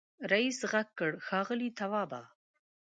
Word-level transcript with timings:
رئيسې 0.31 0.65
غږ 0.71 0.87
کړ 0.99 1.11
ښاغلی 1.27 1.69
توابه. 1.79 2.21